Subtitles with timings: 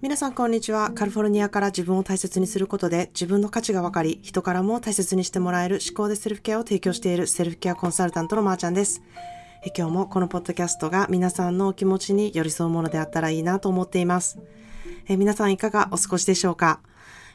[0.00, 0.92] 皆さんこんにちは。
[0.92, 9.02] カリフォルニアから自分を大切にすることで自分の価値が分かり、人からも大切にしてもらえる思考でセルフケアを提供しているセルフケアコンサルタントのまーちゃんです。
[9.64, 14.38] え今日もこのポッドキャストが皆さんのお気持ちに寄り添うものであったらいいなと思っています。
[15.08, 16.78] え皆さんいかがお過ごしでしょうか、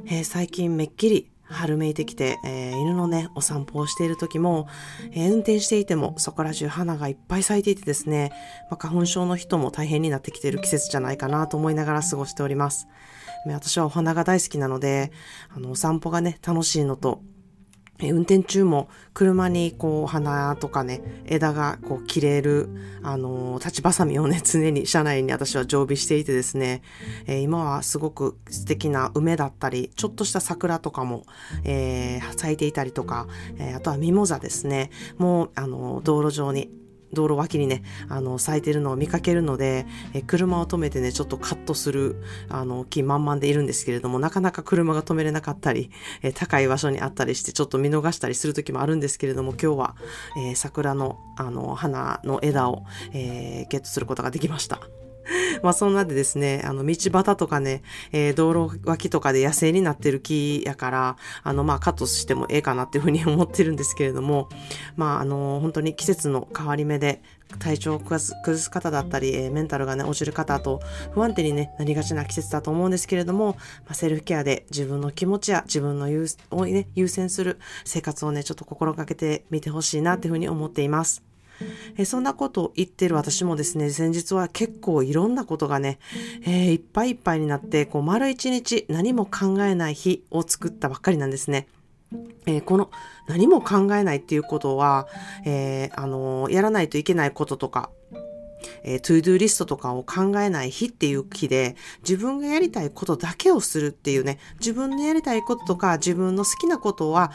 [0.06, 4.68] え最近めっきり春めいてきて、えー、犬のね、お散歩をしている時も、
[5.12, 8.32] えー、運転していてもそこら中花がいっぱい咲いていてですね、
[8.70, 12.88] まあ、花粉症の人も大変になってきている季節じゃないかなと思いながら過ごしております。
[13.46, 15.12] 私はお花が大好きなので、
[15.50, 17.22] あの、お散歩がね、楽しいのと、
[18.02, 22.70] 運転中も車にこう花とかね、枝がこう切れる、
[23.04, 26.82] あの立ちばさみをね、常に車内に私は常備していてですね、
[27.28, 31.26] えー、今はすごく素敵な梅だったり、ちょっとした桜とかも、
[31.64, 36.72] えー、咲いていたりとか、えー、あとはミモザですね、もう、あの道路上に
[37.14, 49.96] 道路脇にね、あの、咲いてるのを見かけるので、え車を止めてね、ちょっとカットする、あの、気満々でいるんですけれども、なかなか車が止めれなかったり、え高い場所にあったりして、ちょっと見逃したりする時もあるんですけれども、今日は、
[50.38, 52.84] え桜の、あの、花の枝を、
[53.14, 54.82] えー、ゲットすることができました。
[55.64, 64.50] まあそんなでですね、あの道端とかね、えー、道路脇とかで野生になってる木やから、あのまあカットしてもええかなっていうふうに思ってるんですけれども、
[64.96, 67.22] まああの本当に季節の変わり目で、
[67.60, 68.20] 体調を崩
[68.58, 70.82] す方だったり、えー、メンタルがね、落ちる方と
[71.14, 73.56] 不安定に、ね、なりがちな季節だと思うんですけれども、
[73.86, 81.33] まあ、セルフケアで自分の気持ちや自分の優を、ね、優先する生活をね、ちょっと心がけてみてほしいなっていうふうに思っています。
[81.98, 86.00] えそんなことを言ってる私もですね、先日は結構いろんなことがね、
[86.44, 91.68] えー、いっぱいいっぱいになって、こう丸一日何も考えない日を作ったばっかりなんですね。
[92.46, 92.92] えー、この
[93.28, 95.08] 何も考えないっていうことは、
[95.46, 97.90] えー、あのやらないといけないこととか、
[98.84, 107.32] えー、 to-do list とかを考えない日っていう日で、自分がやりたいことだけをするっていうね、自分のやりたいこととか、自分の好きなことは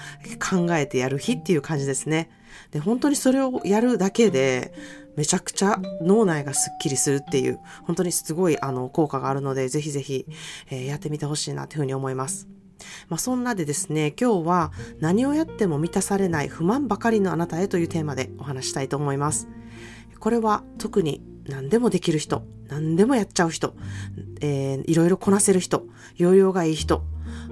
[0.51, 2.31] 考えてやる日っていう感じですね。
[2.71, 4.73] で、本当にそれをやるだけで、
[5.17, 10.27] めちゃくちゃ脳内がスッキリするっていう、本当にすごいあの効果があるので、ぜひぜひ、
[10.71, 12.49] えー、やってみてほしいなというふうに思います。
[13.09, 19.49] まあ、そんなでですね、今日は何をやっても満たされない不満ばかりのあなたへというテーマでお話したいと思います。
[20.21, 23.75] これは特に何でもできる人、何でもやっちゃう人、
[24.41, 27.03] えー、いろいろこなせる人、容量がいい人、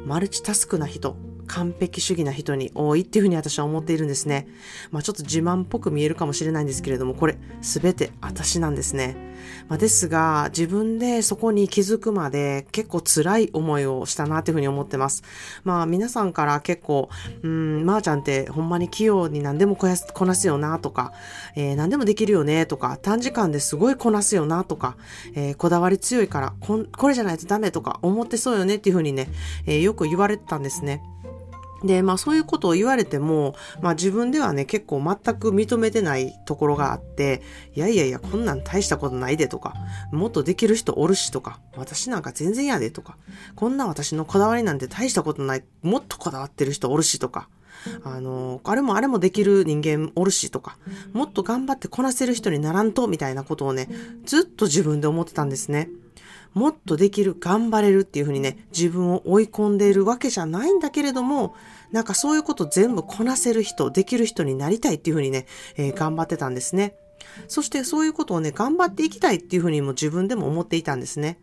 [0.04, 4.48] マルチタスクな人、完璧主義な人に多いっていうふうに私は思っているんですね。
[4.90, 9.26] まあちょっと自慢っぽく見えるかもしれないんですけれども、これ全て私なんですね。
[9.68, 15.22] まあ、ですが、自分でそこに気づくまで結構辛い思いをしたなっていうふうに思ってます。
[15.64, 17.08] まあ皆さんから結構、
[17.42, 21.12] うん、まー、あ、ちゃんってほんまに器用に何でもこやすこなすよなとか、
[21.54, 24.96] えー、何でもできるよねとか、短時間ですごいこなすよなとか、
[25.34, 29.28] えー、こだわり強いからこ、これじゃないとダメとか思ってそうよねっていうふうにね、
[29.66, 31.02] えー、よく言われてたんですね。
[31.84, 37.42] で、まあそういうことを言われても、まあ自分ではね、結構全く認めてないところがあって、
[37.74, 39.74] いやいやいや、こんなん大したことないでとか、
[40.12, 43.16] もっとできる人おるしとか、私なんか全然やでとか、
[43.54, 47.48] こんな私のこだわりなんて大したことない、もっとこだわってる人おるしとか、
[48.04, 50.78] あの、あれもあれもできる人間おるしとか、
[51.12, 53.88] もっと頑張ってこなせる人にならんと、みたいなことをね、
[54.24, 55.88] ずっと自分で思ってたんですね。
[56.54, 61.54] もっとできる、頑張れるっていうふうにね、自分を追い込んでいるわけじゃないんだけれども、
[61.92, 66.94] なんかそういうこと全部こなせる人、できる人になりたいっていうふうにね、えー、頑張ってたんですね。
[67.48, 71.38] そしてそういうことをね、頑張っていきたいっていうふうにも自分でも思っていたんですね。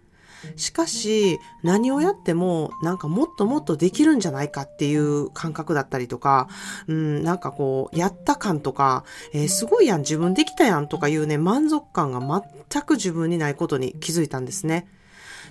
[0.55, 6.47] しかし、何をやっても、なんかもっともっとできるんじゃないかっていう感覚だったりとか、
[6.87, 14.87] うん、なんかこう、やった感とか、えー、すごいやん、自分できたやんとかいうね、満足感が全く自分にないことに気づいたんですね。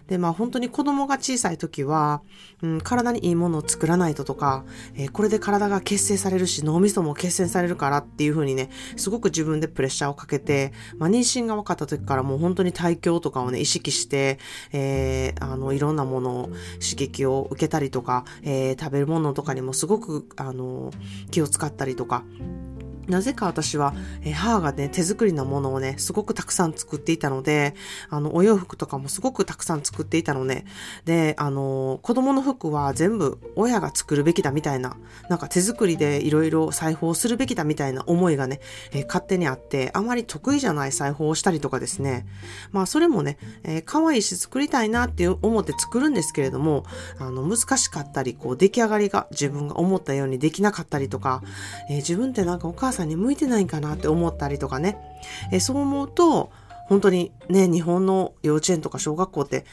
[0.07, 2.23] で、まあ本当に子供が小さい時は、
[2.63, 4.65] うん、体にいいものを作らないととか、
[4.95, 14.38] えー、これで体が結成されるし脳みそも結成されるからっていう風にね、すごく自分でプレッシャーをかけて、まあ妊娠が分かった時からもう本当に体調とかをね、意識して、
[14.73, 16.43] えー、あの、いろんなものを
[16.81, 20.91] 刺激を受けたりとか、えー、食べるものとかにもすごく、あの、
[21.31, 22.25] 気を使ったりとか、
[23.08, 27.75] なぜか私は、えー、母がね、手作りのものをね、すごくたくさん作っていたので、
[28.10, 30.64] あの、お洋服とかもすごくたくさん作っていたのね。
[31.04, 34.96] で、あの、子供の服は全部親が作るべきだみたいな、
[35.28, 38.60] なんか手作りでいろいろ裁縫をするべきだみたいな思いがね、
[38.93, 42.26] えー、勝手にあって、あまり得意じゃない裁縫をしたりとかですね。
[42.70, 46.84] まあ、それもね、えー、可愛いし作りたいなって思って作るんですけれども、
[47.19, 51.43] あの、難しかったり、こう、出来上がりが自分が思ったようにできなかったりとか、
[51.90, 54.99] え、自分ってなんかお母さんに向いてないかなって思ったりとかね。
[55.50, 56.50] えそう思うと、
[56.89, 59.65] 本当にね、日本の幼稚園とか小学校って、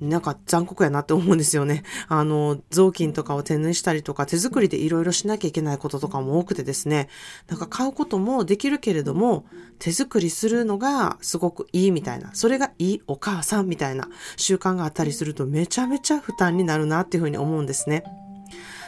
[0.00, 1.82] なんか残酷やなって思うんですよね。
[2.08, 7.08] あの、雑巾とかを手縫いしたりとか、手作りでいろいろしなきゃいけないこととかも多くてですね、
[7.48, 9.44] なんか買うこともできるけれども、
[9.78, 18.04] 手作りするのがすごくいいみたいな、それがいいお母さんみたいな習慣があったりするとめちゃめちゃ負担になるなっていうふうに思うんですね。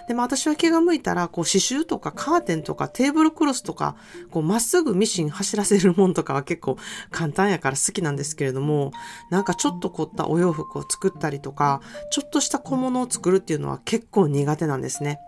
[0.08, 3.96] でも私は気が向いたら、こう刺繍とかカーテンとかテーブルクロスとか、
[4.30, 6.76] こうまっすぐミシン走らせるもんとかは結構
[7.10, 8.92] 簡単やから好きなんですけれども、
[9.30, 11.80] なんかちょっと凝ったお洋服を作ったりとか、
[12.10, 15.20] ちょっとした小物を作るっていうのは結構苦手なんですね。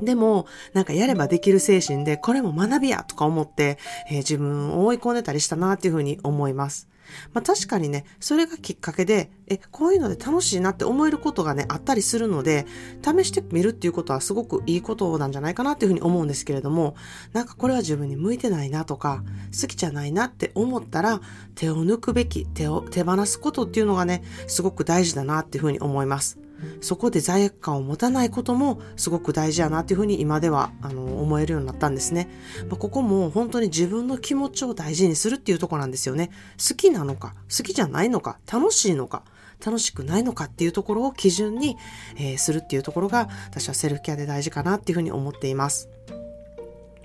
[0.00, 3.78] でも、なんかやればできる精神で、これも学びやとか思って、
[4.08, 6.88] えー、自分を追い込んでたりしたなっていうふうに思います。
[7.32, 12.66] まあ確かにね、それがきっかけで、え、こういうので楽しいなって思えることがね、あったりするので、
[13.02, 16.96] 試してみるっていうことはすごくいいことなんじゃないかなっていうふうに思うんですけれども、
[17.32, 19.22] なんかこれは自分に向いてないなとか、
[19.58, 21.20] 好きじゃないなって思ったら、
[21.54, 26.38] 手を抜くべき、手を手放すことっていうのがね、すごく大事だなっていうふうに思います。
[26.80, 32.28] そこで罪悪感を持たないこともすごく大事やなっていうふうに今ではあの思えるようになったんですね。
[32.68, 36.30] まあ、ここも本当に自分の気持ちを大事にするっていうとこなんですよね。
[36.56, 39.22] 好きなのか、好きじゃないのか、楽しいのか。
[39.64, 41.78] 楽しくないのかっていうところを基準に、
[42.18, 45.88] えー、するっていうところが私はセルフケアで大事かなっていうふうに思っています。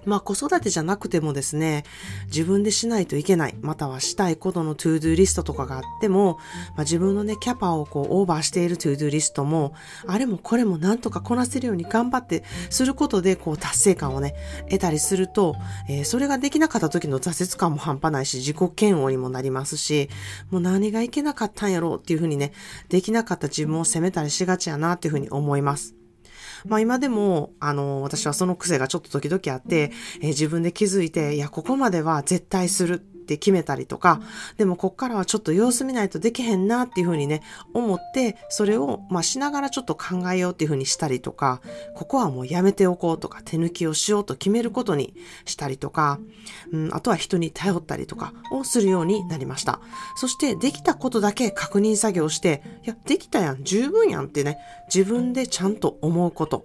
[0.06, 1.84] まあ子育てじゃなくてもですね、
[2.28, 6.38] 自分でしないといけない、またはしたいことの to-do list とかがあっても、
[6.76, 9.74] まあ、自分のね、キャパをこうオーバーしている to-do list も、
[10.08, 14.36] あれもこれもなんとかこなせるように頑張ってすることで、こう達成感をね、
[14.70, 15.56] 得たりすると、
[15.90, 20.10] えー、それができなかった時の挫折感も半端ないし、自己嫌悪にもなりますし、
[20.50, 22.54] もう何がいけなかったんやろうっていうふうにね、
[22.90, 26.01] できなかった自分を責めたりしがちやなっていうふうに思います。
[26.66, 29.92] まあ今でも、あの、私はその癖がちょっと時々あって、
[30.22, 34.22] えー、自分で気づいて、いや、ここまでは絶対するって決めたりとか、
[34.58, 37.42] でもこっからはちょっと様子見ないとできへんなっていうふうにね、
[37.74, 41.62] 思って、それを、まあしながらちょっと考えようっていうふうにしたりとか、
[41.96, 45.14] ここはもうやめておこうとか、手抜きをしようと決めることに
[45.46, 46.20] したりとか、
[46.72, 49.80] うん、あとは人に頼ったりとかをするようになりました。
[50.16, 54.58] そしてできたことだけ確認作業して、いや、できたやん、十分やんってね、
[54.94, 56.64] 自分でちゃんと思うこと。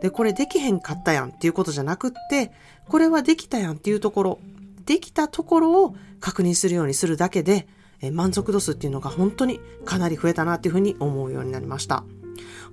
[0.00, 2.52] で、これできへんかったやんっていうことじゃなくって、
[2.88, 4.38] これはできたやんっていうところ
[4.86, 7.66] できたところを確認するようにするだけで、
[8.00, 12.04] え満足度数っていうのが本当にかなり増えたなっていうふうに思うようになりました。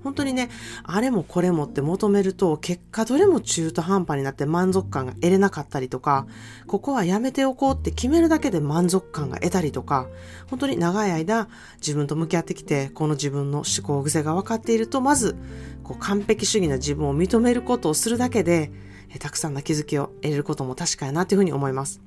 [0.02, 0.50] 本当にね、
[0.82, 6.26] あれもこれもって求めると、結果どれも中途半端になって満足感が得れなかったりとか、
[6.66, 10.08] ここはやめておこうって決めるだけで満足感が得たりとか、
[10.50, 15.36] 本当に長い間自分と向き合ってきて、この自分の思考癖が分かっていると、まず、
[15.84, 18.72] こう完璧主義な自分を認めることをするだけで、
[19.18, 22.00] たくさんの気づきを得れることも確かやなというふうに思います。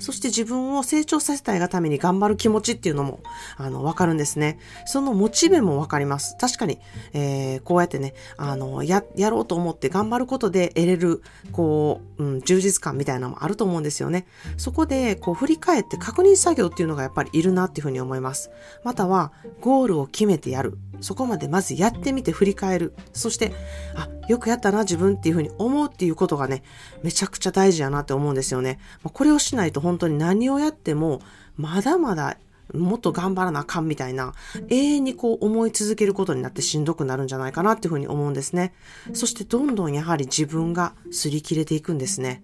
[0.00, 3.20] そして自分を成長させたいがために頑張る気持ちっていうのも、
[3.56, 4.58] あの、わかるんですね。
[4.86, 6.36] そのモチベもわかります。
[6.40, 6.78] 確かに、
[7.12, 14.26] えー、こうやってね、あの、や、やろうと思って頑張ることで得れる、こう、うん、充実感みたいなのもあると思うんですよね。
[14.56, 18.50] そこで、こう、振り返って確認作業っていうのがやっぱりいるなっていうふうに思います。
[18.84, 20.78] または、ゴールを決めてやる。
[21.00, 22.94] そこまでまずやってみて振り返る。
[23.12, 23.52] そして、
[23.94, 26.62] あ、よくやったな、自分っていうふうに思うっていうことがね、
[27.02, 28.78] めちゃくちゃ大事やなって思うんですよね。
[29.02, 31.20] これをしないと本当に何をやっても、
[31.56, 32.36] まだまだ
[32.72, 34.34] もっと頑張らなあかんみたいな、
[34.68, 38.72] 永遠にこう思い続けることになってしんどくなるんじゃないかなっていうふうに思うんですね。
[39.12, 42.42] そしてどんどんやはり自分が擦り切れていくんですね。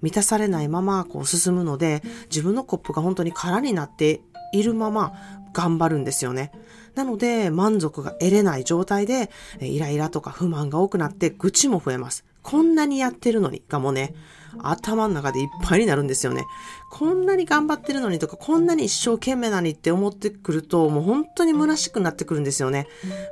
[0.00, 5.12] 満たされないままこう進むので、自分のコップが本当に空になっているまま
[5.52, 6.52] 頑張るんですよね。
[6.94, 9.30] なので満足が得れない状態で
[9.60, 12.24] イライラとか不満が多くなって愚痴も増えます。
[12.48, 14.14] こんなにやってるのにがもうね、
[14.62, 16.46] 頭の中でいっぱいになるんですよね。
[16.90, 22.86] こんなに頑張ってるのにとか、こんなに一生懸命なのにって思ってくると、もう本当に虚しくなってくるんですよね。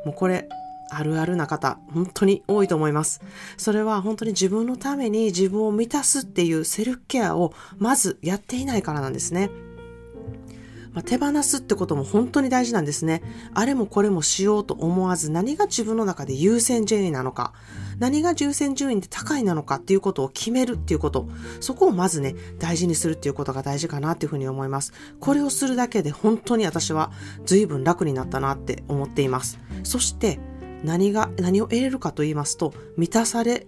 [0.05, 0.51] もうこれ、
[0.91, 3.23] あるあるな方、本当に多いと思います。
[3.57, 9.51] それは本当に自分のために自分を満たすっていうセルフケアをまずやっていないからなんですね。
[10.97, 13.23] まあ、手放すってことも本当に大事なんですね。
[13.53, 17.53] あれもこれもしようと思わず何が自分の中で優先順位なのか、
[17.99, 21.29] 何が優先順位で高いなのかっていうことを決めるっていうこと、
[21.61, 24.95] そこをまずね、大事にするっていうことが大事かなっていうふうに思います。
[25.21, 27.13] これをするだけで本当に私は
[27.45, 29.59] 随分楽になったなって思っています。
[29.83, 30.41] そして
[30.83, 33.67] 何が、何を得れるかと言いますと、満たされ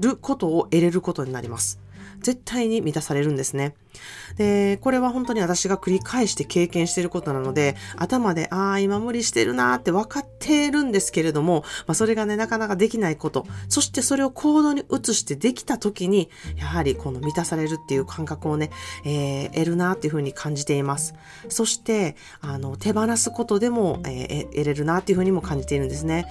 [0.00, 1.80] ることを得れることになります。
[2.20, 3.74] 絶対に満たされるんですね。
[4.36, 18.70] で、これは本当に私が繰り返して経験していることなので、頭で、ああ、今無理してるなーって分かっているんですけれども、まあ、それがね、なかなかできないこと、そしてそれを行動に移してできた時に、やはりこの満たされるっていう感覚をね、
[19.04, 21.14] えー、得るなっていうふうに感じています。
[21.48, 26.26] そして、あの、手放すことでも、えー、得れるなっていうふうにも感じているんですね。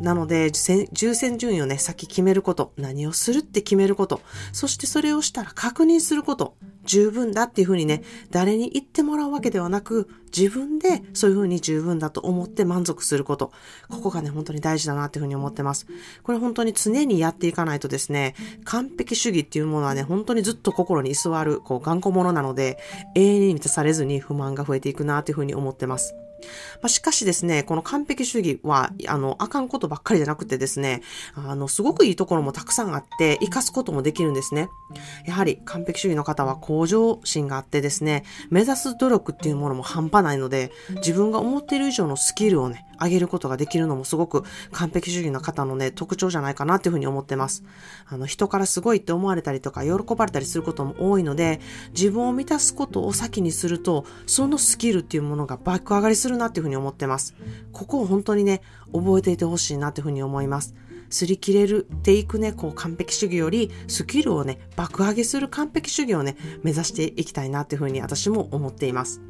[0.00, 0.50] なので、
[1.00, 4.20] 優先順位をね、先決めること、何をするって決めること、
[4.52, 13.52] そしてそれをしたら確認すること、十分だっていうふうにね、誰に言ってもらうわけではなく、自分でそういうふうに十分だと思って満足すること。
[13.88, 15.86] ここがね、本当に大事だなっていうふうに思ってます。
[16.22, 22.78] これ本当に常にやっていかないとですね、完璧主義っていうものはね、本当にずっと心に居座る、こう、頑固者なので、
[23.14, 26.14] 永遠に満たされずに不満が増えていくなっていうふうに思ってます。
[26.82, 31.02] まあ、しかしですね、この完璧主義は、あの、あかんことばっかりじゃなくてですね、
[31.34, 34.68] あの、すごくいいところもたくさんあって、活かすこともできるんですね。
[35.26, 47.64] やはり完璧主義の方は向上心があってですね、目指す努力っていうものも半端ないので、自分が思っている以上のスキルをね、上げることができるのもすごく完璧主義な方のね、特徴じゃないかなっていうふうに思ってます。
[48.06, 51.60] あの、人からすごいって思われたりとか、喜ばれたりすることも多いので、
[51.92, 57.34] 自分を満たすことを先にすると、そのスキルっていうものが爆上がりするなっていうふうに思ってます。
[57.72, 60.74] ここを本当にね、覚えていてほしいなっていうふうに思います。
[61.12, 69.20] 擦り切れるっていくね、こう完璧主義よりスキルをね、爆上げする完璧主義をね、目指していきたいなっていうふうに私も思っています。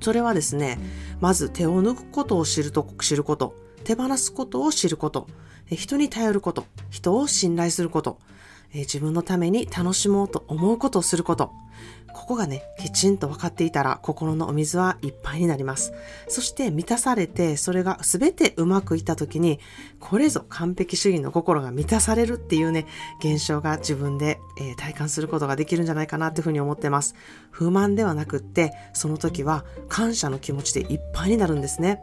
[0.00, 0.78] それはですね、
[1.20, 3.54] まず手を抜くことを知ると、知ること、
[3.84, 5.26] 手放すことを知ること、
[5.66, 8.18] 人に頼ること、人を信頼すること、
[8.72, 11.52] え自分のために楽しもうと思うことをすること、
[12.12, 15.92] ここがね、きちんと分かっていたら心のお水はいっぱいになります。
[16.28, 19.58] そして満たされて、それが全てうまくいった時に、
[19.98, 22.86] これぞ完璧主義の心が満たされるっていうね、
[23.20, 27.14] 現象が自分で、えー、体感することができるんじゃないかなっていうふうに思ってます。
[27.50, 32.02] 不満ではなくって、その時は感謝の気持ちでいっぱいになるんですね。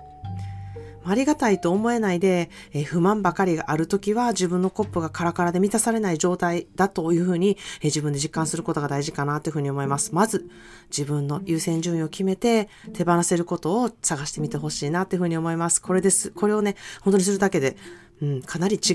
[1.10, 10.14] ありがたいと思えないで、えー、不満ばかりがあるときは自分のコップがカラカラで満たされない状態だというふうに、えー、自分で実感することが大事かなというふうに思います。
[10.14, 10.50] まず、
[10.90, 15.82] 自分の優先順位を決めて手放せることを探してみてほしいなというふうに思います。
[15.82, 16.32] これです。
[16.32, 17.78] これをね、本当にするだけで、
[18.22, 18.94] うん、かなり違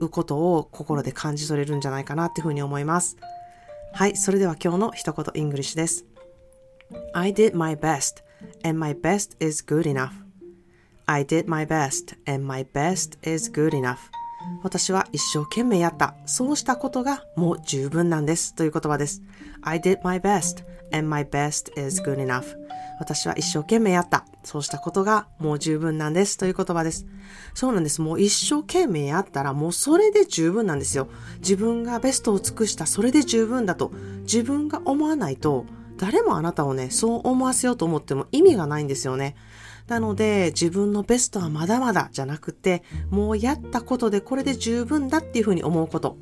[0.00, 3.16] うことを心で感じ取れるんじゃないかなというふうに思います。
[3.92, 6.06] はい、それでは今日の一言 English です。
[7.14, 8.22] I did my best
[8.64, 10.21] and my best is good enough.
[11.06, 13.96] I did my best and my best is good enough.
[14.62, 16.14] 私は一生懸命やった。
[16.26, 18.54] そうしたことがもう十分なんです。
[18.54, 19.22] という言葉です。
[19.62, 22.56] I did my best and my best is good enough.
[22.98, 24.24] 私は一生懸命やった。
[24.44, 26.36] そうしたことがもう十分なんです。
[26.36, 27.06] という言葉です。
[27.54, 28.00] そうなんです。
[28.00, 31.08] もう一生懸命やったらもうそれで十分なんですよ。
[31.38, 33.90] 自分がベストを尽くしたそれで十分だと
[34.22, 35.66] 自分が思わないと
[36.02, 39.36] 誰もあなたをね、そう思わせようと思っても意味がないんですよね。
[39.86, 46.16] なので自分のベストはまだまだじゃなくて、もうやったことでこれで十分だっていうふうに思うこと。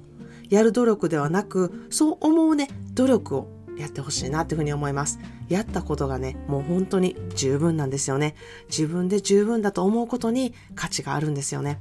[0.50, 5.18] やる努力ではなく、そう思うね、努力をやってほしいなっていうふうに思います。
[5.49, 8.34] やったことがね、もう本当に十分なんですよね。
[8.68, 11.80] 自分で十分だと思うことに価値があるんですよね。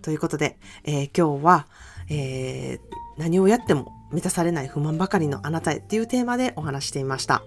[0.00, 1.68] ということで、えー、今日は、
[2.08, 7.42] えー、何をやっても満たされない不満ばかりのあなたへっていうテーマでお話していました。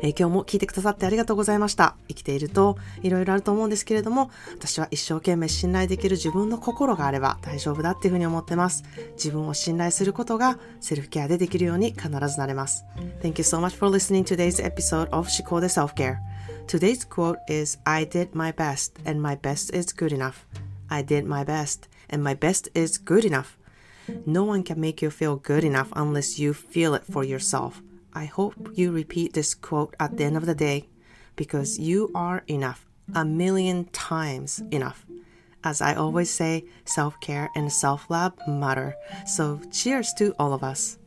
[0.00, 1.96] えー、今日も聞いてくださってありがとうございました。
[2.08, 8.84] 生きているといろいろあると思うんですけれども、私は一生懸命信頼できる自分の心があれば大丈夫だっていうふうに思ってます。
[9.12, 12.84] 自分を信頼することがセルフケアでできるように必ずなれます。
[13.22, 16.16] Thank you so much for listening to today's episode of 思考で Self-Care.
[16.66, 20.34] Today's quote is I did my best and my best is good enough.
[20.88, 23.57] I did my best and my best is good enough.
[24.26, 27.82] No one can make you feel good enough unless you feel it for yourself.
[28.14, 30.88] I hope you repeat this quote at the end of the day
[31.36, 35.06] because you are enough, a million times enough.
[35.64, 38.94] As I always say, self care and self love matter.
[39.26, 40.98] So, cheers to all of us.